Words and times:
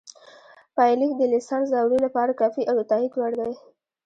پایلیک 0.75 1.11
د 1.17 1.21
لیسانس 1.33 1.67
دورې 1.73 1.97
لپاره 2.05 2.37
کافي 2.41 2.63
او 2.69 2.75
د 2.79 2.81
تائید 2.91 3.13
وړ 3.15 3.31
دی 3.41 3.53